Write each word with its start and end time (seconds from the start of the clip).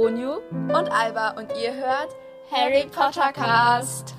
Onyu 0.00 0.34
und 0.52 0.92
Alba 0.92 1.30
und 1.30 1.50
ihr 1.60 1.74
hört 1.74 2.14
Harry 2.52 2.86
Potter 2.86 3.32
Cast. 3.32 4.14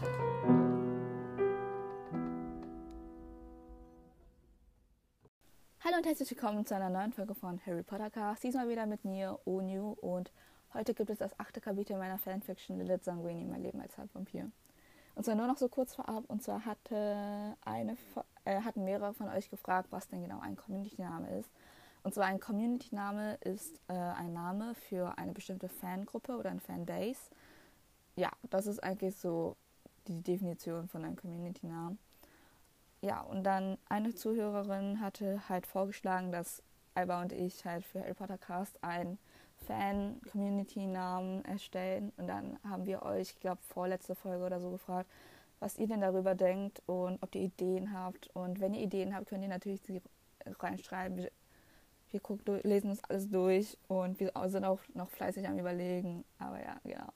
Hallo 5.79 5.95
und 5.95 6.05
herzlich 6.05 6.29
willkommen 6.31 6.65
zu 6.65 6.75
einer 6.75 6.89
neuen 6.89 7.13
Folge 7.13 7.33
von 7.33 7.61
Harry 7.65 7.83
Potter 7.83 8.09
Cast. 8.09 8.43
Diesmal 8.43 8.67
wieder 8.67 8.87
mit 8.87 9.05
mir, 9.05 9.39
Onyu, 9.45 9.91
und 10.01 10.33
heute 10.73 10.93
gibt 10.93 11.11
es 11.11 11.19
das 11.19 11.39
achte 11.39 11.61
Kapitel 11.61 11.97
meiner 11.97 12.17
Fanfiction 12.17 12.77
Lilith 12.77 13.05
Sanguini, 13.05 13.45
mein 13.45 13.63
Leben 13.63 13.79
als 13.79 13.97
Halbvampir. 13.97 14.51
Und 15.15 15.23
zwar 15.23 15.35
nur 15.35 15.47
noch 15.47 15.57
so 15.57 15.69
kurz 15.69 15.95
vorab, 15.95 16.25
und 16.27 16.43
zwar 16.43 16.65
hatte 16.65 17.55
eine, 17.61 17.95
äh, 18.43 18.59
hatten 18.63 18.83
mehrere 18.83 19.13
von 19.13 19.29
euch 19.29 19.49
gefragt, 19.49 19.87
was 19.91 20.09
denn 20.09 20.21
genau 20.21 20.41
ein 20.41 20.57
Community-Name 20.57 21.39
ist. 21.39 21.49
Und 22.03 22.13
zwar 22.13 22.25
ein 22.25 22.39
Community-Name 22.39 23.35
ist 23.41 23.79
äh, 23.87 23.93
ein 23.93 24.33
Name 24.33 24.73
für 24.73 25.17
eine 25.17 25.33
bestimmte 25.33 25.67
Fangruppe 25.67 26.37
oder 26.37 26.49
ein 26.49 26.59
Fanbase. 26.59 27.19
Ja, 28.15 28.31
das 28.49 28.67
ist 28.67 28.83
eigentlich 28.83 29.15
so 29.15 29.55
die 30.07 30.21
Definition 30.21 30.87
von 30.87 31.03
einem 31.03 31.15
Community-Namen. 31.15 31.99
Ja, 33.01 33.21
und 33.21 33.43
dann 33.43 33.77
eine 33.87 34.13
Zuhörerin 34.13 34.99
hatte 34.99 35.47
halt 35.47 35.65
vorgeschlagen, 35.65 36.31
dass 36.31 36.61
Alba 36.95 37.21
und 37.21 37.31
ich 37.31 37.63
halt 37.65 37.85
für 37.85 38.01
Harry 38.01 38.13
Potter 38.13 38.37
Cast 38.37 38.83
einen 38.83 39.17
Fan-Community-Namen 39.67 41.45
erstellen. 41.45 42.11
Und 42.17 42.27
dann 42.27 42.59
haben 42.67 42.85
wir 42.85 43.03
euch, 43.03 43.31
ich 43.31 43.39
glaube, 43.39 43.61
vorletzte 43.61 44.15
Folge 44.15 44.45
oder 44.45 44.59
so 44.59 44.71
gefragt, 44.71 45.09
was 45.59 45.77
ihr 45.77 45.87
denn 45.87 46.01
darüber 46.01 46.35
denkt 46.35 46.81
und 46.87 47.21
ob 47.21 47.35
ihr 47.35 47.41
Ideen 47.41 47.93
habt. 47.93 48.29
Und 48.33 48.59
wenn 48.59 48.73
ihr 48.73 48.83
Ideen 48.83 49.15
habt, 49.15 49.27
könnt 49.27 49.43
ihr 49.43 49.49
natürlich 49.49 49.81
sie 49.81 50.01
reinschreiben 50.45 51.27
wir 52.11 52.19
gucken, 52.19 52.59
lesen 52.63 52.89
das 52.89 53.03
alles 53.03 53.29
durch 53.29 53.77
und 53.87 54.19
wir 54.19 54.31
sind 54.47 54.65
auch 54.65 54.79
noch 54.93 55.09
fleißig 55.09 55.47
am 55.47 55.59
Überlegen. 55.59 56.25
Aber 56.37 56.61
ja, 56.61 56.79
genau. 56.83 57.11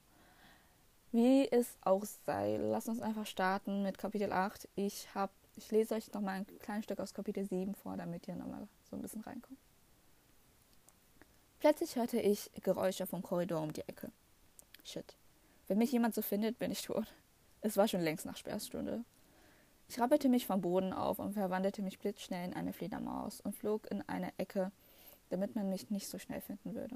Wie 1.11 1.47
es 1.51 1.77
auch 1.81 2.03
sei, 2.25 2.57
lasst 2.57 2.89
uns 2.89 3.01
einfach 3.01 3.25
starten 3.25 3.83
mit 3.83 3.97
Kapitel 3.97 4.31
8. 4.31 4.67
Ich, 4.75 5.13
hab, 5.13 5.31
ich 5.55 5.69
lese 5.71 5.95
euch 5.95 6.11
noch 6.13 6.21
mal 6.21 6.31
ein 6.31 6.47
kleines 6.59 6.85
Stück 6.85 6.99
aus 6.99 7.13
Kapitel 7.13 7.45
7 7.45 7.75
vor, 7.75 7.97
damit 7.97 8.27
ihr 8.27 8.35
noch 8.35 8.47
mal 8.47 8.67
so 8.89 8.95
ein 8.95 9.01
bisschen 9.01 9.21
reinkommt. 9.21 9.59
Plötzlich 11.59 11.95
hörte 11.95 12.19
ich 12.19 12.51
Geräusche 12.61 13.05
vom 13.05 13.21
Korridor 13.21 13.61
um 13.61 13.71
die 13.71 13.87
Ecke. 13.87 14.11
Shit. 14.83 15.15
Wenn 15.67 15.77
mich 15.77 15.91
jemand 15.91 16.13
so 16.13 16.21
findet, 16.21 16.59
bin 16.59 16.71
ich 16.71 16.81
tot. 16.81 17.05
Es 17.61 17.77
war 17.77 17.87
schon 17.87 18.01
längst 18.01 18.25
nach 18.25 18.35
Sperrstunde. 18.35 19.05
Ich 19.87 19.99
rappelte 19.99 20.27
mich 20.27 20.47
vom 20.47 20.61
Boden 20.61 20.91
auf 20.93 21.19
und 21.19 21.33
verwandelte 21.33 21.81
mich 21.81 21.99
blitzschnell 21.99 22.47
in 22.47 22.53
eine 22.55 22.73
Fledermaus 22.73 23.39
und 23.41 23.55
flog 23.55 23.89
in 23.91 24.01
eine 24.09 24.33
Ecke 24.37 24.71
damit 25.33 25.55
man 25.55 25.67
mich 25.67 25.89
nicht 25.89 26.07
so 26.07 26.19
schnell 26.19 26.41
finden 26.41 26.75
würde. 26.75 26.95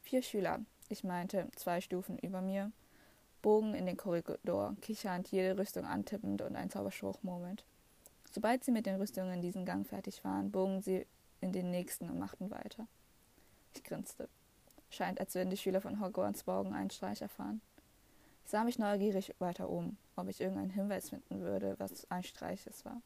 Vier 0.00 0.22
Schüler, 0.22 0.60
ich 0.88 1.02
meinte 1.02 1.48
zwei 1.56 1.80
Stufen 1.80 2.16
über 2.18 2.40
mir, 2.40 2.70
bogen 3.42 3.74
in 3.74 3.84
den 3.84 3.96
Korridor, 3.96 4.76
kichernd, 4.80 5.26
jede 5.28 5.58
Rüstung 5.58 5.84
antippend 5.84 6.40
und 6.42 6.54
ein 6.54 6.70
Zauberspruch 6.70 7.20
murmelnd. 7.22 7.64
Sobald 8.30 8.62
sie 8.62 8.70
mit 8.70 8.86
den 8.86 8.94
Rüstungen 8.94 9.34
in 9.34 9.42
diesem 9.42 9.64
Gang 9.64 9.84
fertig 9.84 10.22
waren, 10.22 10.52
bogen 10.52 10.80
sie 10.82 11.04
in 11.40 11.50
den 11.50 11.72
nächsten 11.72 12.08
und 12.08 12.20
machten 12.20 12.48
weiter. 12.52 12.86
Ich 13.74 13.82
grinste. 13.82 14.28
Scheint, 14.88 15.18
als 15.18 15.34
würden 15.34 15.50
die 15.50 15.56
Schüler 15.56 15.80
von 15.80 16.00
Hogwarts 16.00 16.46
morgen 16.46 16.72
einen 16.74 16.90
Streich 16.90 17.22
erfahren. 17.22 17.60
Ich 18.44 18.52
sah 18.52 18.62
mich 18.62 18.78
neugierig 18.78 19.34
weiter 19.40 19.68
um, 19.68 19.96
ob 20.14 20.28
ich 20.28 20.40
irgendeinen 20.40 20.70
Hinweis 20.70 21.10
finden 21.10 21.40
würde, 21.40 21.74
was 21.78 22.08
ein 22.08 22.22
Streich 22.22 22.68
es 22.68 22.84
war. 22.84 23.02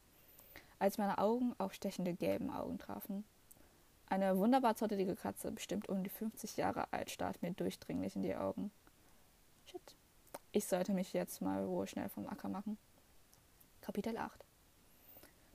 Als 0.77 0.99
meine 0.99 1.17
Augen 1.17 1.55
auf 1.57 1.73
stechende 1.73 2.13
gelben 2.13 2.51
Augen 2.51 2.77
trafen, 2.77 3.23
eine 4.09 4.37
wunderbar 4.37 4.75
zottelige 4.75 5.15
Katze, 5.15 5.51
bestimmt 5.51 5.89
um 5.89 6.03
die 6.03 6.09
50 6.09 6.57
Jahre 6.57 6.91
alt, 6.91 7.11
starrt 7.11 7.41
mir 7.41 7.51
durchdringlich 7.51 8.15
in 8.15 8.23
die 8.23 8.35
Augen. 8.35 8.71
Shit. 9.65 9.81
Ich 10.51 10.65
sollte 10.65 10.93
mich 10.93 11.13
jetzt 11.13 11.41
mal 11.41 11.67
wohl 11.67 11.87
schnell 11.87 12.09
vom 12.09 12.27
Acker 12.27 12.47
machen. 12.47 12.77
Kapitel 13.81 14.17
8 14.17 14.43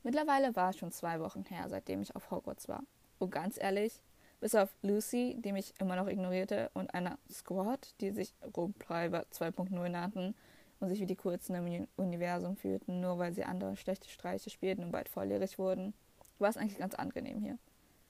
Mittlerweile 0.02 0.54
war 0.54 0.70
es 0.70 0.78
schon 0.78 0.92
zwei 0.92 1.20
Wochen 1.20 1.44
her, 1.44 1.68
seitdem 1.68 2.02
ich 2.02 2.14
auf 2.14 2.30
Hogwarts 2.30 2.68
war. 2.68 2.82
Und 3.18 3.30
ganz 3.30 3.56
ehrlich, 3.56 4.02
bis 4.40 4.54
auf 4.54 4.74
Lucy, 4.82 5.36
die 5.38 5.52
mich 5.52 5.72
immer 5.78 5.96
noch 5.96 6.08
ignorierte, 6.08 6.70
und 6.74 6.92
einer 6.92 7.18
Squad, 7.30 7.94
die 8.00 8.10
sich 8.10 8.34
Rumtreiber 8.56 9.24
2.0 9.32 9.88
nannten 9.88 10.34
und 10.80 10.88
sich 10.88 11.00
wie 11.00 11.06
die 11.06 11.16
Kurzen 11.16 11.54
im 11.54 11.86
Universum 11.96 12.56
fühlten, 12.56 13.00
nur 13.00 13.18
weil 13.18 13.32
sie 13.32 13.44
andere 13.44 13.76
schlechte 13.76 14.08
Streiche 14.08 14.50
spielten 14.50 14.82
und 14.82 14.90
bald 14.90 15.08
volljährig 15.08 15.58
wurden, 15.58 15.94
war 16.38 16.50
es 16.50 16.56
eigentlich 16.56 16.78
ganz 16.78 16.94
angenehm 16.94 17.40
hier 17.40 17.58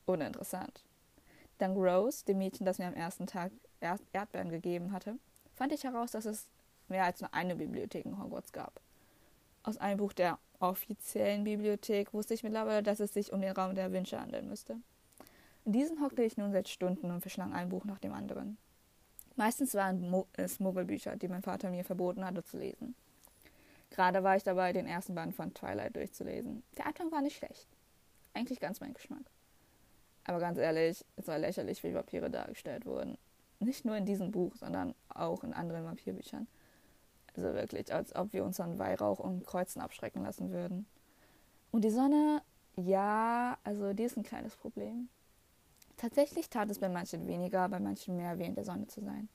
uninteressant. 0.06 0.84
Dank 1.58 1.76
Rose, 1.76 2.24
dem 2.24 2.38
Mädchen, 2.38 2.66
das 2.66 2.78
mir 2.78 2.86
am 2.86 2.94
ersten 2.94 3.26
Tag 3.26 3.52
Erdbeeren 3.80 4.50
gegeben 4.50 4.92
hatte, 4.92 5.16
fand 5.54 5.72
ich 5.72 5.84
heraus, 5.84 6.12
dass 6.12 6.24
es 6.24 6.48
mehr 6.88 7.04
als 7.04 7.20
nur 7.20 7.32
eine 7.34 7.56
Bibliothek 7.56 8.04
in 8.04 8.22
Hogwarts 8.22 8.52
gab. 8.52 8.80
Aus 9.62 9.76
einem 9.78 9.98
Buch 9.98 10.12
der 10.12 10.38
offiziellen 10.58 11.44
Bibliothek 11.44 12.12
wusste 12.12 12.34
ich 12.34 12.42
mittlerweile, 12.42 12.82
dass 12.82 13.00
es 13.00 13.14
sich 13.14 13.32
um 13.32 13.40
den 13.40 13.52
Raum 13.52 13.74
der 13.74 13.92
Wünsche 13.92 14.20
handeln 14.20 14.48
müsste. 14.48 14.76
In 15.64 15.72
diesen 15.72 16.00
hockte 16.00 16.22
ich 16.22 16.36
nun 16.36 16.52
seit 16.52 16.68
Stunden 16.68 17.10
und 17.10 17.20
verschlang 17.20 17.52
ein 17.52 17.68
Buch 17.68 17.84
nach 17.84 18.00
dem 18.00 18.12
anderen. 18.12 18.58
Meistens 19.36 19.74
waren 19.74 20.24
es 20.34 20.60
Muggelbücher, 20.60 21.16
die 21.16 21.28
mein 21.28 21.42
Vater 21.42 21.70
mir 21.70 21.84
verboten 21.84 22.24
hatte 22.24 22.44
zu 22.44 22.58
lesen. 22.58 22.94
Gerade 23.90 24.22
war 24.22 24.36
ich 24.36 24.42
dabei, 24.42 24.72
den 24.72 24.86
ersten 24.86 25.14
Band 25.14 25.34
von 25.34 25.54
Twilight 25.54 25.94
durchzulesen. 25.94 26.62
Der 26.76 26.86
Anfang 26.86 27.12
war 27.12 27.22
nicht 27.22 27.36
schlecht. 27.36 27.68
Eigentlich 28.34 28.60
ganz 28.60 28.80
mein 28.80 28.94
Geschmack. 28.94 29.24
Aber 30.24 30.38
ganz 30.38 30.58
ehrlich, 30.58 31.04
es 31.16 31.26
war 31.26 31.38
lächerlich, 31.38 31.82
wie 31.82 31.94
Vampire 31.94 32.30
dargestellt 32.30 32.86
wurden. 32.86 33.18
Nicht 33.58 33.84
nur 33.84 33.96
in 33.96 34.06
diesem 34.06 34.30
Buch, 34.30 34.56
sondern 34.56 34.94
auch 35.08 35.44
in 35.44 35.52
anderen 35.52 35.84
Vampirbüchern. 35.84 36.46
Also 37.36 37.54
wirklich, 37.54 37.92
als 37.92 38.14
ob 38.14 38.32
wir 38.32 38.44
uns 38.44 38.60
an 38.60 38.78
Weihrauch 38.78 39.18
und 39.18 39.46
Kreuzen 39.46 39.80
abschrecken 39.80 40.22
lassen 40.22 40.50
würden. 40.52 40.86
Und 41.70 41.84
die 41.84 41.90
Sonne, 41.90 42.42
ja, 42.76 43.56
also 43.64 43.92
die 43.94 44.02
ist 44.02 44.16
ein 44.16 44.22
kleines 44.22 44.56
Problem. 44.56 45.08
Tatsächlich 45.96 46.50
tat 46.50 46.70
es 46.70 46.78
bei 46.78 46.88
manchen 46.88 47.26
weniger, 47.26 47.68
bei 47.68 47.80
manchen 47.80 48.16
mehr 48.16 48.38
weh, 48.38 48.46
in 48.46 48.54
der 48.54 48.64
Sonne 48.64 48.86
zu 48.88 49.00
sein. 49.00 49.28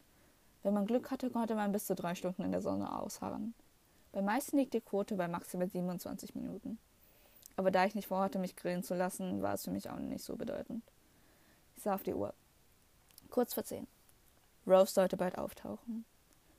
Wenn 0.63 0.73
man 0.73 0.85
Glück 0.85 1.11
hatte, 1.11 1.29
konnte 1.29 1.55
man 1.55 1.71
bis 1.71 1.85
zu 1.85 1.95
drei 1.95 2.13
Stunden 2.13 2.43
in 2.43 2.51
der 2.51 2.61
Sonne 2.61 2.99
ausharren. 2.99 3.53
Bei 4.11 4.21
meisten 4.21 4.57
liegt 4.57 4.73
die 4.73 4.81
Quote 4.81 5.15
bei 5.15 5.27
maximal 5.27 5.69
27 5.69 6.35
Minuten. 6.35 6.77
Aber 7.57 7.71
da 7.71 7.85
ich 7.85 7.95
nicht 7.95 8.07
vorhatte, 8.07 8.37
mich 8.37 8.55
grillen 8.55 8.83
zu 8.83 8.93
lassen, 8.93 9.41
war 9.41 9.55
es 9.55 9.65
für 9.65 9.71
mich 9.71 9.89
auch 9.89 9.97
nicht 9.97 10.23
so 10.23 10.35
bedeutend. 10.35 10.83
Ich 11.75 11.83
sah 11.83 11.95
auf 11.95 12.03
die 12.03 12.13
Uhr. 12.13 12.33
Kurz 13.29 13.55
vor 13.55 13.63
zehn. 13.63 13.87
Rose 14.67 14.93
sollte 14.93 15.17
bald 15.17 15.37
auftauchen. 15.37 16.05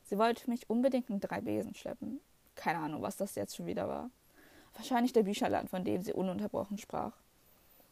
Sie 0.04 0.18
wollte 0.18 0.50
mich 0.50 0.68
unbedingt 0.68 1.08
in 1.08 1.20
drei 1.20 1.40
Besen 1.40 1.74
schleppen. 1.74 2.20
Keine 2.56 2.80
Ahnung, 2.80 3.00
was 3.00 3.16
das 3.16 3.36
jetzt 3.36 3.56
schon 3.56 3.66
wieder 3.66 3.88
war. 3.88 4.10
Wahrscheinlich 4.74 5.12
der 5.12 5.22
Bücherland, 5.22 5.70
von 5.70 5.84
dem 5.84 6.02
sie 6.02 6.12
ununterbrochen 6.12 6.78
sprach. 6.78 7.12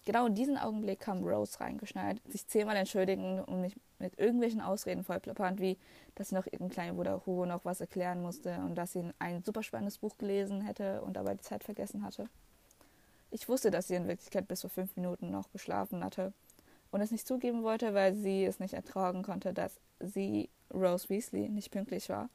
Genau 0.04 0.26
in 0.26 0.34
diesem 0.34 0.56
Augenblick 0.56 1.00
kam 1.00 1.22
Rose 1.24 1.60
reingeschneit, 1.60 2.20
sich 2.28 2.46
zehnmal 2.46 2.76
entschuldigend 2.76 3.46
und 3.46 3.60
mich 3.60 3.76
mit 3.98 4.18
irgendwelchen 4.18 4.60
Ausreden 4.60 5.04
vollplappernd, 5.04 5.60
wie, 5.60 5.78
dass 6.14 6.30
sie 6.30 6.34
noch 6.34 6.46
ihrem 6.46 6.68
kleinen 6.68 6.96
Bruder 6.96 7.22
Hugo 7.26 7.46
noch 7.46 7.64
was 7.64 7.80
erklären 7.80 8.22
musste 8.22 8.56
und 8.58 8.76
dass 8.76 8.92
sie 8.92 9.04
ein 9.18 9.42
super 9.42 9.62
spannendes 9.62 9.98
Buch 9.98 10.16
gelesen 10.16 10.60
hätte 10.60 11.02
und 11.02 11.14
dabei 11.14 11.34
die 11.34 11.42
Zeit 11.42 11.64
vergessen 11.64 12.04
hatte. 12.04 12.28
Ich 13.36 13.50
wusste, 13.50 13.70
dass 13.70 13.88
sie 13.88 13.96
in 13.96 14.08
Wirklichkeit 14.08 14.48
bis 14.48 14.62
vor 14.62 14.70
fünf 14.70 14.96
Minuten 14.96 15.30
noch 15.30 15.52
geschlafen 15.52 16.02
hatte 16.02 16.32
und 16.90 17.02
es 17.02 17.10
nicht 17.10 17.28
zugeben 17.28 17.64
wollte, 17.64 17.92
weil 17.92 18.14
sie 18.14 18.46
es 18.46 18.60
nicht 18.60 18.72
ertragen 18.72 19.22
konnte, 19.22 19.52
dass 19.52 19.78
sie, 20.00 20.48
Rose 20.72 21.10
Weasley, 21.10 21.50
nicht 21.50 21.70
pünktlich 21.70 22.08
war 22.08 22.30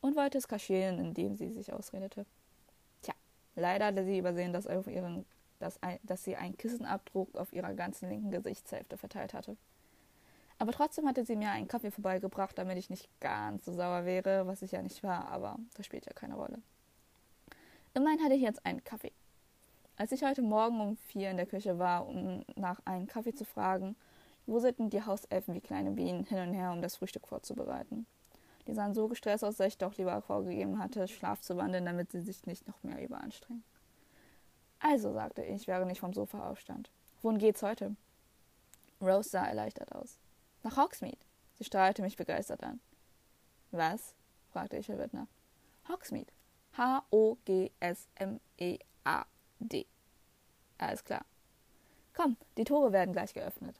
und 0.00 0.14
wollte 0.14 0.38
es 0.38 0.46
kaschieren, 0.46 1.00
indem 1.00 1.34
sie 1.34 1.50
sich 1.50 1.72
ausredete. 1.72 2.24
Tja, 3.02 3.14
leider 3.56 3.86
hatte 3.86 4.04
sie 4.04 4.16
übersehen, 4.16 4.52
dass, 4.52 4.68
auf 4.68 4.86
ihren, 4.86 5.26
dass, 5.58 5.80
dass 6.04 6.22
sie 6.22 6.36
einen 6.36 6.56
Kissenabdruck 6.56 7.34
auf 7.34 7.52
ihrer 7.52 7.74
ganzen 7.74 8.08
linken 8.08 8.30
Gesichtshälfte 8.30 8.96
verteilt 8.96 9.34
hatte. 9.34 9.56
Aber 10.60 10.70
trotzdem 10.70 11.08
hatte 11.08 11.24
sie 11.24 11.34
mir 11.34 11.50
einen 11.50 11.66
Kaffee 11.66 11.90
vorbeigebracht, 11.90 12.56
damit 12.56 12.78
ich 12.78 12.90
nicht 12.90 13.08
ganz 13.18 13.64
so 13.64 13.72
sauer 13.72 14.04
wäre, 14.04 14.46
was 14.46 14.62
ich 14.62 14.70
ja 14.70 14.82
nicht 14.82 15.02
war, 15.02 15.26
aber 15.30 15.58
das 15.74 15.84
spielt 15.84 16.06
ja 16.06 16.12
keine 16.12 16.36
Rolle. 16.36 16.62
Immerhin 17.92 18.22
hatte 18.22 18.34
ich 18.34 18.42
jetzt 18.42 18.64
einen 18.64 18.84
Kaffee. 18.84 19.10
Als 19.98 20.12
ich 20.12 20.22
heute 20.22 20.42
Morgen 20.42 20.80
um 20.80 20.96
vier 20.96 21.28
in 21.28 21.38
der 21.38 21.46
Küche 21.46 21.80
war, 21.80 22.06
um 22.06 22.44
nach 22.54 22.78
einem 22.84 23.08
Kaffee 23.08 23.34
zu 23.34 23.44
fragen, 23.44 23.96
wuselten 24.46 24.90
die 24.90 25.04
Hauselfen 25.04 25.54
wie 25.54 25.60
kleine 25.60 25.90
Bienen 25.90 26.22
hin 26.22 26.38
und 26.38 26.54
her, 26.54 26.70
um 26.70 26.80
das 26.80 26.94
Frühstück 26.94 27.26
vorzubereiten. 27.26 28.06
Die 28.68 28.74
sahen 28.74 28.94
so 28.94 29.08
gestresst 29.08 29.42
aus, 29.42 29.56
dass 29.56 29.66
ich 29.66 29.78
doch 29.78 29.96
lieber 29.96 30.22
vorgegeben 30.22 30.78
hatte, 30.78 31.08
Schlaf 31.08 31.40
zu 31.40 31.56
wandeln, 31.56 31.84
damit 31.84 32.12
sie 32.12 32.20
sich 32.20 32.46
nicht 32.46 32.68
noch 32.68 32.80
mehr 32.84 33.02
überanstrengen. 33.02 33.64
Also, 34.78 35.12
sagte 35.12 35.42
ich, 35.42 35.66
während 35.66 35.90
ich 35.90 35.98
vom 35.98 36.12
Sofa 36.12 36.48
aufstand. 36.48 36.92
Wohin 37.22 37.38
geht's 37.38 37.64
heute? 37.64 37.96
Rose 39.00 39.30
sah 39.30 39.46
erleichtert 39.46 39.90
aus. 39.90 40.20
Nach 40.62 40.76
Hogsmeade. 40.76 41.18
Sie 41.56 41.64
strahlte 41.64 42.02
mich 42.02 42.16
begeistert 42.16 42.62
an. 42.62 42.78
Was? 43.72 44.14
fragte 44.52 44.76
ich 44.76 44.86
verwirrt 44.86 45.12
nach. 45.12 45.26
Hogsmeade. 45.88 46.30
H-O-G-S-M-E-A. 46.76 47.78
D. 49.60 49.86
Alles 50.78 51.04
klar. 51.04 51.24
Komm, 52.14 52.36
die 52.56 52.64
Tore 52.64 52.92
werden 52.92 53.12
gleich 53.12 53.34
geöffnet. 53.34 53.76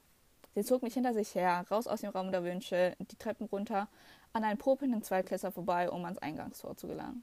Sie 0.54 0.64
zog 0.64 0.82
mich 0.82 0.94
hinter 0.94 1.14
sich 1.14 1.34
her, 1.34 1.64
raus 1.70 1.86
aus 1.86 2.00
dem 2.00 2.10
Raum 2.10 2.32
der 2.32 2.42
Wünsche, 2.42 2.96
die 2.98 3.16
Treppen 3.16 3.46
runter, 3.46 3.88
an 4.32 4.44
einen 4.44 4.58
popelnden 4.58 5.02
Zweitklässler 5.02 5.52
vorbei, 5.52 5.90
um 5.90 6.04
ans 6.04 6.18
Eingangstor 6.18 6.76
zu 6.76 6.86
gelangen. 6.86 7.22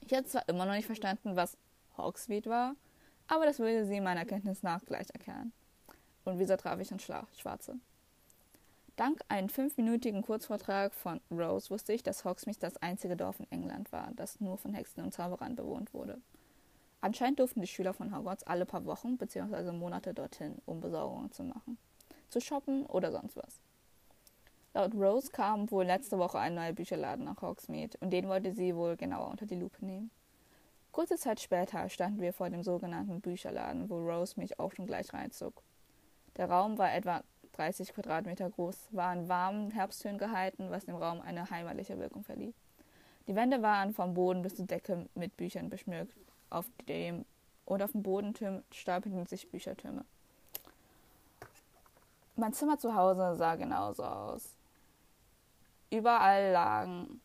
Ich 0.00 0.12
hatte 0.12 0.26
zwar 0.26 0.48
immer 0.48 0.66
noch 0.66 0.74
nicht 0.74 0.86
verstanden, 0.86 1.36
was 1.36 1.56
Hogsmeade 1.96 2.50
war, 2.50 2.74
aber 3.28 3.46
das 3.46 3.58
würde 3.58 3.86
sie 3.86 4.00
meiner 4.00 4.24
Kenntnis 4.24 4.62
nach 4.62 4.84
gleich 4.84 5.08
erkennen. 5.12 5.52
Und 6.24 6.38
wieso 6.38 6.56
traf 6.56 6.80
ich 6.80 6.88
dann 6.88 6.98
Schwarze? 6.98 7.78
Dank 8.96 9.20
einem 9.28 9.48
fünfminütigen 9.48 10.22
Kurzvortrag 10.22 10.92
von 10.92 11.20
Rose 11.30 11.70
wusste 11.70 11.92
ich, 11.92 12.02
dass 12.02 12.24
Hogsmeade 12.24 12.60
das 12.60 12.76
einzige 12.76 13.16
Dorf 13.16 13.40
in 13.40 13.50
England 13.50 13.90
war, 13.90 14.10
das 14.16 14.40
nur 14.40 14.58
von 14.58 14.74
Hexen 14.74 15.02
und 15.02 15.14
Zauberern 15.14 15.56
bewohnt 15.56 15.94
wurde. 15.94 16.20
Anscheinend 17.02 17.40
durften 17.40 17.60
die 17.60 17.66
Schüler 17.66 17.92
von 17.92 18.16
Hogwarts 18.16 18.44
alle 18.44 18.64
paar 18.64 18.84
Wochen 18.86 19.18
bzw. 19.18 19.72
Monate 19.72 20.14
dorthin, 20.14 20.62
um 20.66 20.80
Besorgungen 20.80 21.32
zu 21.32 21.42
machen, 21.42 21.76
zu 22.30 22.40
shoppen 22.40 22.86
oder 22.86 23.10
sonst 23.10 23.36
was. 23.36 23.60
Laut 24.72 24.94
Rose 24.94 25.30
kam 25.32 25.68
wohl 25.72 25.84
letzte 25.84 26.16
Woche 26.18 26.38
ein 26.38 26.54
neuer 26.54 26.72
Bücherladen 26.72 27.24
nach 27.24 27.42
Hogsmeade 27.42 27.98
und 28.00 28.10
den 28.10 28.28
wollte 28.28 28.52
sie 28.52 28.76
wohl 28.76 28.96
genauer 28.96 29.28
unter 29.28 29.46
die 29.46 29.56
Lupe 29.56 29.84
nehmen. 29.84 30.12
Kurze 30.92 31.16
Zeit 31.16 31.40
später 31.40 31.88
standen 31.88 32.20
wir 32.20 32.32
vor 32.32 32.48
dem 32.50 32.62
sogenannten 32.62 33.20
Bücherladen, 33.20 33.90
wo 33.90 33.98
Rose 33.98 34.38
mich 34.38 34.60
auch 34.60 34.70
schon 34.70 34.86
gleich 34.86 35.12
reinzog. 35.12 35.60
Der 36.36 36.48
Raum 36.48 36.78
war 36.78 36.94
etwa 36.94 37.24
30 37.54 37.94
Quadratmeter 37.94 38.48
groß, 38.48 38.78
war 38.92 39.12
in 39.12 39.28
warmen 39.28 39.72
Herbsttönen 39.72 40.18
gehalten, 40.18 40.70
was 40.70 40.86
dem 40.86 40.94
Raum 40.94 41.20
eine 41.20 41.50
heimatliche 41.50 41.98
Wirkung 41.98 42.22
verlieh. 42.22 42.54
Die 43.26 43.34
Wände 43.34 43.60
waren 43.60 43.92
vom 43.92 44.14
Boden 44.14 44.42
bis 44.42 44.54
zur 44.54 44.66
Decke 44.66 45.08
mit 45.14 45.36
Büchern 45.36 45.68
beschmückt. 45.68 46.16
Auf 46.52 46.66
dem 46.86 47.24
und 47.64 47.82
auf 47.82 47.92
dem 47.92 48.02
Boden 48.02 48.34
stapelten 48.70 49.26
sich 49.26 49.50
Büchertürme. 49.50 50.04
Mein 52.36 52.52
Zimmer 52.52 52.78
zu 52.78 52.94
Hause 52.94 53.36
sah 53.36 53.54
genauso 53.54 54.04
aus. 54.04 54.54
Überall 55.90 56.52
lagen. 56.52 57.20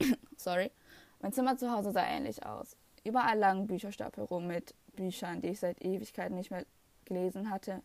sorry. 0.36 0.72
Mein 1.20 1.32
Zimmer 1.32 1.56
zu 1.56 1.70
Hause 1.70 1.92
sah 1.92 2.04
ähnlich 2.04 2.44
aus. 2.44 2.76
Überall 3.04 3.38
lagen 3.38 3.66
Bücherstapel 3.68 4.24
rum 4.24 4.48
mit 4.48 4.74
Büchern, 4.96 5.40
die 5.40 5.48
ich 5.48 5.60
seit 5.60 5.80
Ewigkeiten 5.84 6.36
nicht 6.36 6.50
mehr 6.50 6.64
gelesen 7.04 7.50
hatte, 7.50 7.82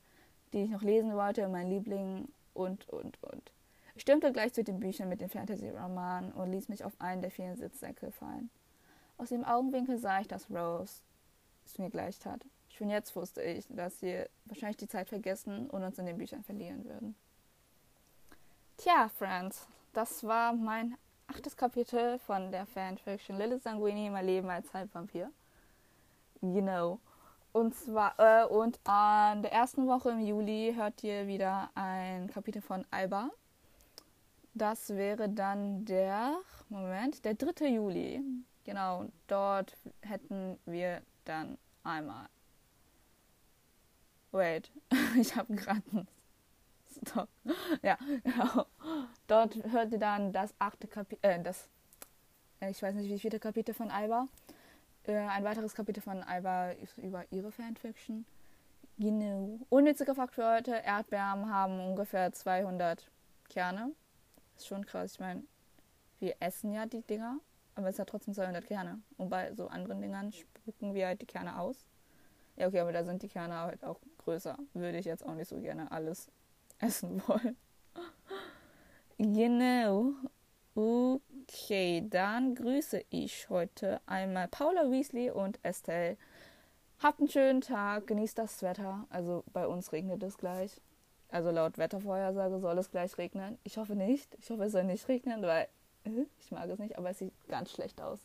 die 0.54 0.64
ich 0.64 0.70
noch 0.70 0.82
lesen 0.82 1.16
wollte, 1.16 1.48
mein 1.48 1.70
Liebling 1.70 2.28
und, 2.54 2.90
und, 2.90 3.22
und. 3.24 3.52
Ich 3.96 4.02
stürmte 4.02 4.32
gleich 4.32 4.54
zu 4.54 4.64
den 4.64 4.80
Büchern 4.80 5.10
mit 5.10 5.22
den 5.22 5.30
Fantasy-Romanen 5.30 6.32
und 6.32 6.52
ließ 6.52 6.70
mich 6.70 6.84
auf 6.84 6.94
einen 7.00 7.22
der 7.22 7.30
vielen 7.30 7.56
Sitzsäcke 7.58 8.12
fallen. 8.12 8.50
Aus 9.24 9.30
dem 9.30 9.46
Augenwinkel 9.46 9.98
sah 9.98 10.20
ich, 10.20 10.28
dass 10.28 10.52
Rose 10.52 11.02
es 11.66 11.78
mir 11.78 11.90
gleich 11.90 12.20
tat. 12.20 12.46
Schon 12.68 12.90
jetzt 12.90 13.16
wusste 13.16 13.42
ich, 13.42 13.66
dass 13.70 14.02
sie 14.02 14.26
wahrscheinlich 14.44 14.76
die 14.76 14.88
Zeit 14.90 15.08
vergessen 15.08 15.70
und 15.70 15.82
uns 15.82 15.98
in 15.98 16.06
den 16.06 16.18
Büchern 16.18 16.44
verlieren 16.44 16.84
würden. 16.84 17.16
Tja, 18.76 19.08
Friends, 19.18 19.66
das 19.94 20.26
war 20.26 20.52
mein 20.52 20.98
achtes 21.28 21.56
Kapitel 21.56 22.20
von 22.20 22.52
der 22.52 22.66
Fanfiction 22.66 23.38
Lilith 23.38 23.64
Sanguini, 23.64 24.10
mein 24.10 24.26
Leben 24.26 24.50
als 24.50 24.74
Halbvampir. 24.74 25.32
You 26.42 26.62
know. 26.62 27.00
Und 27.54 27.76
zwar, 27.76 28.20
äh, 28.20 28.46
und 28.46 28.78
an 28.84 29.42
der 29.42 29.54
ersten 29.54 29.88
Woche 29.88 30.10
im 30.10 30.20
Juli 30.20 30.74
hört 30.76 31.02
ihr 31.02 31.28
wieder 31.28 31.70
ein 31.76 32.28
Kapitel 32.28 32.62
von 32.62 32.86
Alba. 32.92 33.30
Das 34.54 34.90
wäre 34.90 35.30
dann 35.30 35.86
der, 35.86 36.36
Moment, 36.68 37.24
der 37.24 37.36
3. 37.36 37.68
Juli. 37.68 38.22
Genau, 38.64 39.06
dort 39.28 39.76
hätten 40.02 40.58
wir 40.66 41.02
dann 41.26 41.58
einmal. 41.84 42.28
Wait, 44.32 44.72
ich 45.20 45.36
habe 45.36 45.56
gerade 45.56 45.84
einen 45.92 46.08
Stop. 47.06 47.30
Ja, 47.82 47.98
genau. 48.24 48.66
Dort 49.28 49.56
hört 49.72 49.92
ihr 49.92 50.00
dann 50.00 50.32
das 50.32 50.54
achte 50.60 50.88
Kapitel, 50.88 51.20
äh, 51.24 51.42
das, 51.42 51.70
äh, 52.62 52.70
ich 52.70 52.82
weiß 52.82 52.96
nicht, 52.96 53.10
wie 53.10 53.20
vierte 53.20 53.40
Kapitel 53.40 53.74
von 53.74 53.92
Alba. 53.92 54.28
Äh, 55.06 55.18
ein 55.18 55.44
weiteres 55.44 55.76
Kapitel 55.76 56.02
von 56.02 56.24
Alba 56.24 56.72
ist 56.72 56.98
über 56.98 57.26
ihre 57.32 57.52
Fanfiction. 57.52 58.26
Genau. 58.98 59.60
Unnütziger 59.70 60.16
Fakt 60.16 60.36
für 60.36 60.56
heute: 60.56 60.72
Erdbeeren 60.72 61.52
haben 61.52 61.80
ungefähr 61.80 62.32
200 62.32 63.10
Kerne. 63.50 63.92
Ist 64.56 64.68
schon 64.68 64.86
krass. 64.86 65.14
Ich 65.14 65.20
meine, 65.20 65.44
wir 66.20 66.36
essen 66.40 66.74
ja 66.74 66.86
die 66.86 67.02
Dinger, 67.02 67.40
aber 67.76 67.90
es 67.90 68.00
hat 68.00 68.10
trotzdem 68.10 68.34
200 68.34 68.66
Kerne. 68.66 69.02
Und 69.18 69.30
bei 69.30 69.54
so 69.54 69.68
anderen 69.68 70.02
Dingern 70.02 70.32
spucken 70.32 70.94
wir 70.94 71.08
halt 71.08 71.22
die 71.22 71.26
Kerne 71.26 71.60
aus. 71.60 71.88
Ja, 72.56 72.68
okay, 72.68 72.80
aber 72.80 72.92
da 72.92 73.04
sind 73.04 73.24
die 73.24 73.30
Kerne 73.30 73.56
halt 73.56 73.84
auch 73.84 74.00
größer. 74.20 74.58
Würde 74.74 74.98
ich 75.00 75.06
jetzt 75.06 75.26
auch 75.26 75.34
nicht 75.34 75.48
so 75.48 75.60
gerne 75.60 75.92
alles 75.92 76.30
essen 76.80 77.22
wollen. 77.28 77.58
genau. 79.18 80.14
Okay, 80.76 82.04
dann 82.10 82.56
grüße 82.56 83.04
ich 83.10 83.50
heute 83.50 84.02
einmal 84.08 84.48
Paula 84.48 84.90
Weasley 84.90 85.30
und 85.30 85.60
Estelle. 85.64 86.18
Habt 87.00 87.20
einen 87.20 87.30
schönen 87.30 87.62
Tag, 87.62 88.08
genießt 88.08 88.38
das 88.38 88.62
Wetter. 88.64 89.06
Also 89.10 89.44
bei 89.54 89.68
uns 89.68 89.92
regnet 89.92 90.24
es 90.24 90.38
gleich. 90.38 90.82
Also 91.30 91.52
laut 91.52 91.78
Wettervorhersage 91.78 92.60
soll 92.60 92.78
es 92.78 92.92
gleich 92.92 93.18
regnen. 93.18 93.58
Ich 93.64 93.78
hoffe 93.78 93.96
nicht. 93.96 94.36
Ich 94.40 94.50
hoffe, 94.50 94.64
es 94.64 94.72
soll 94.72 94.84
nicht 94.84 95.08
regnen, 95.08 95.42
weil 95.42 95.68
ich 96.40 96.52
mag 96.52 96.70
es 96.70 96.80
nicht, 96.80 96.98
aber 96.98 97.10
es 97.10 97.20
sieht 97.20 97.34
ganz 97.48 97.72
schlecht 97.72 98.02
aus. 98.02 98.20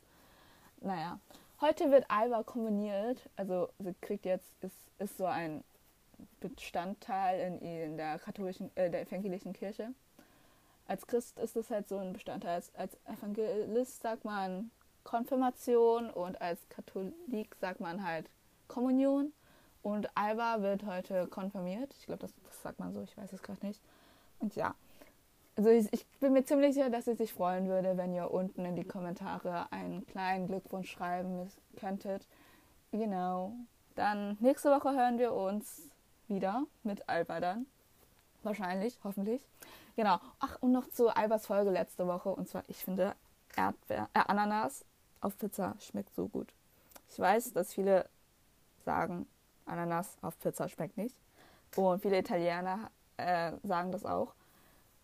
Naja, 0.81 1.19
heute 1.61 1.91
wird 1.91 2.05
Alba 2.09 2.43
kombiniert. 2.43 3.29
Also 3.37 3.69
sie 3.79 3.95
kriegt 4.01 4.25
jetzt, 4.25 4.49
ist, 4.63 4.77
ist 4.99 5.17
so 5.19 5.27
ein 5.27 5.65
Bestandteil 6.41 7.41
in, 7.41 7.61
in 7.61 7.97
der 7.97 8.19
katholischen, 8.19 8.71
äh, 8.77 8.91
der 8.91 9.03
evangelischen 9.03 9.53
Kirche. 9.53 9.93
Als 10.87 11.07
Christ 11.07 11.39
ist 11.39 11.57
es 11.57 11.71
halt 11.71 11.89
so 11.89 11.99
ein 11.99 12.13
Bestandteil. 12.13 12.55
Als, 12.55 12.75
als 12.75 12.97
Evangelist 13.05 14.03
sagt 14.03 14.25
man 14.25 14.71
Konfirmation 15.05 16.11
und 16.11 16.41
als 16.41 16.69
Katholik 16.69 17.55
sagt 17.61 17.81
man 17.81 18.05
halt 18.05 18.31
Kommunion. 18.69 19.33
Und 19.83 20.09
Alba 20.17 20.61
wird 20.63 20.85
heute 20.85 21.27
konfirmiert. 21.29 21.95
Ich 21.99 22.07
glaube, 22.07 22.21
das, 22.21 22.33
das, 22.45 22.63
sagt 22.63 22.79
man 22.79 22.93
so, 22.93 23.03
ich 23.03 23.17
weiß 23.17 23.33
es 23.33 23.43
gerade 23.43 23.65
nicht. 23.65 23.81
Und 24.39 24.57
ja, 24.57 24.75
also 25.59 25.71
ich, 25.71 25.93
ich, 25.93 26.07
bin 26.21 26.33
mir 26.35 26.45
ziemlich 26.45 26.75
sicher, 26.75 26.89
dass 26.89 27.09
ihr 27.09 27.17
sich 27.17 27.33
freuen 27.33 27.67
würde, 27.67 27.97
wenn 27.97 28.15
ihr 28.15 28.31
unten 28.31 28.65
in 28.65 28.77
die 28.77 28.85
Kommentare 28.85 29.67
einen 29.73 30.07
kleinen 30.07 30.47
Glückwunsch 30.47 30.89
schreiben 30.89 31.51
könntet. 31.77 32.29
Genau. 32.93 33.53
Dann 33.97 34.37
nächste 34.39 34.71
Woche 34.71 34.93
hören 34.93 35.19
wir 35.19 35.33
uns 35.33 35.83
wieder 36.29 36.63
mit 36.85 37.09
Alba 37.09 37.41
dann. 37.41 37.67
Wahrscheinlich, 38.45 39.01
hoffentlich. 39.03 39.43
Genau. 39.97 40.21
Ach, 40.39 40.59
und 40.61 40.71
noch 40.71 40.89
zu 40.91 41.09
Albers 41.09 41.47
Folge 41.47 41.71
letzte 41.71 42.07
Woche. 42.07 42.29
Und 42.29 42.49
zwar, 42.49 42.63
ich 42.69 42.85
finde 42.85 43.17
Erdbeer, 43.57 44.09
äh, 44.15 44.21
Ananas 44.29 44.85
auf 45.21 45.37
Pizza 45.39 45.75
schmeckt 45.81 46.15
so 46.15 46.29
gut. 46.29 46.53
Ich 47.11 47.19
weiß, 47.19 47.53
dass 47.53 47.75
viele 47.75 48.09
sagen, 48.85 49.27
Ananas 49.67 50.19
auf 50.23 50.39
Pizza 50.39 50.69
schmeckt 50.69 50.97
nicht. 50.97 51.17
Und 51.75 52.01
viele 52.01 52.19
Italiener 52.19 52.93
äh, 53.17 53.55
sagen 53.65 53.91
das 53.91 54.05
auch. 54.05 54.35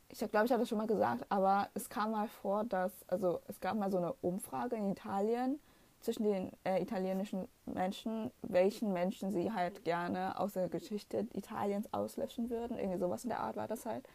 Ich 0.08 0.18
glaube, 0.18 0.46
ich 0.46 0.52
habe 0.52 0.60
das 0.60 0.68
schon 0.68 0.78
mal 0.78 0.86
gesagt, 0.86 1.24
aber 1.28 1.68
es 1.74 1.88
kam 1.88 2.12
mal 2.12 2.28
vor, 2.28 2.64
dass, 2.64 2.92
also 3.08 3.40
es 3.48 3.60
gab 3.60 3.76
mal 3.76 3.90
so 3.90 3.98
eine 3.98 4.12
Umfrage 4.14 4.76
in 4.76 4.90
Italien 4.90 5.58
zwischen 6.00 6.24
den 6.24 6.52
äh, 6.64 6.80
italienischen 6.82 7.48
Menschen, 7.64 8.30
welchen 8.42 8.92
Menschen 8.92 9.32
sie 9.32 9.52
halt 9.52 9.84
gerne 9.84 10.38
aus 10.38 10.52
der 10.52 10.68
Geschichte 10.68 11.26
Italiens 11.32 11.92
auslöschen 11.92 12.50
würden. 12.50 12.78
Irgendwie 12.78 12.98
sowas 12.98 13.24
in 13.24 13.30
der 13.30 13.40
Art 13.40 13.56
war 13.56 13.66
das 13.66 13.86
halt. 13.86 14.06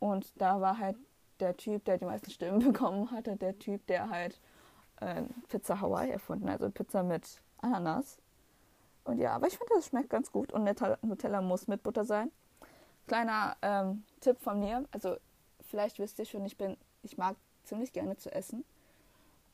Und 0.00 0.32
da 0.40 0.60
war 0.60 0.78
halt 0.78 0.96
der 1.38 1.56
Typ, 1.56 1.84
der 1.84 1.98
die 1.98 2.04
meisten 2.04 2.30
Stimmen 2.30 2.58
bekommen 2.72 3.10
hatte, 3.10 3.36
der 3.36 3.58
Typ, 3.58 3.86
der 3.86 4.10
halt 4.10 4.40
äh, 5.00 5.22
Pizza 5.48 5.80
Hawaii 5.80 6.10
erfunden, 6.10 6.48
also 6.48 6.70
Pizza 6.70 7.02
mit 7.02 7.40
Ananas. 7.58 8.18
Und 9.04 9.18
ja, 9.18 9.34
aber 9.34 9.46
ich 9.46 9.56
finde, 9.56 9.74
das 9.74 9.86
schmeckt 9.86 10.10
ganz 10.10 10.30
gut 10.30 10.52
und 10.52 10.64
Nutella 11.02 11.40
muss 11.40 11.66
mit 11.68 11.82
Butter 11.82 12.04
sein. 12.04 12.30
Kleiner 13.06 13.56
ähm, 13.62 14.04
Tipp 14.20 14.40
von 14.40 14.60
mir, 14.60 14.84
also 14.92 15.16
vielleicht 15.60 15.98
wisst 15.98 16.18
ihr 16.18 16.24
schon, 16.24 16.44
ich 16.44 16.56
bin, 16.56 16.76
ich 17.02 17.18
mag 17.18 17.36
ziemlich 17.64 17.92
gerne 17.92 18.16
zu 18.16 18.32
essen. 18.32 18.64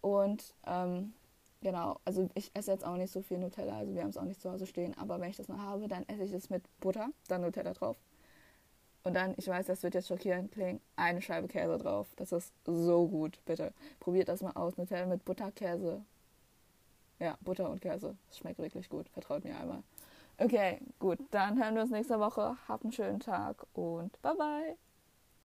Und 0.00 0.54
ähm, 0.66 1.14
genau, 1.60 1.98
also 2.04 2.28
ich 2.34 2.50
esse 2.54 2.70
jetzt 2.70 2.84
auch 2.84 2.96
nicht 2.96 3.12
so 3.12 3.22
viel 3.22 3.38
Nutella, 3.38 3.78
also 3.78 3.94
wir 3.94 4.02
haben 4.02 4.10
es 4.10 4.16
auch 4.16 4.24
nicht 4.24 4.40
zu 4.40 4.50
Hause 4.50 4.66
stehen, 4.66 4.96
aber 4.98 5.20
wenn 5.20 5.30
ich 5.30 5.36
das 5.36 5.48
mal 5.48 5.58
habe, 5.58 5.88
dann 5.88 6.08
esse 6.08 6.24
ich 6.24 6.32
es 6.32 6.50
mit 6.50 6.62
Butter, 6.80 7.08
dann 7.28 7.40
Nutella 7.40 7.72
drauf. 7.72 7.96
Und 9.04 9.14
dann, 9.14 9.34
ich 9.38 9.48
weiß, 9.48 9.66
das 9.66 9.82
wird 9.82 9.94
jetzt 9.94 10.08
schockierend 10.08 10.52
klingen, 10.52 10.80
eine 10.96 11.22
Scheibe 11.22 11.48
Käse 11.48 11.78
drauf. 11.78 12.08
Das 12.16 12.32
ist 12.32 12.52
so 12.66 13.08
gut, 13.08 13.40
bitte. 13.46 13.72
Probiert 14.00 14.28
das 14.28 14.42
mal 14.42 14.52
aus. 14.52 14.76
Nutella 14.76 15.06
mit 15.06 15.24
Butterkäse 15.24 16.02
ja, 17.20 17.36
Butter 17.40 17.68
und 17.68 17.80
Käse. 17.80 18.16
Das 18.28 18.38
schmeckt 18.38 18.58
wirklich 18.58 18.88
gut. 18.88 19.08
Vertraut 19.08 19.44
mir 19.44 19.58
einmal. 19.58 19.82
Okay, 20.38 20.80
gut. 20.98 21.18
Dann 21.32 21.62
hören 21.62 21.74
wir 21.74 21.82
uns 21.82 21.90
nächste 21.90 22.18
Woche. 22.20 22.56
Habt 22.68 22.84
einen 22.84 22.92
schönen 22.92 23.20
Tag 23.20 23.66
und 23.72 24.20
bye 24.22 24.34
bye. 24.36 24.78